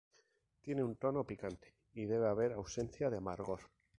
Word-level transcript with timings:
Tiene 0.61 0.83
un 0.83 0.95
tono 0.95 1.23
picante 1.27 1.75
y 1.93 2.05
debe 2.07 2.27
haber 2.27 2.53
ausencia 2.53 3.11
de 3.11 3.17
amargor. 3.17 3.59